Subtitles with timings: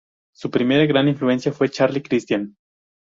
[0.33, 2.55] Su primera gran influencia fue Charlie Christian.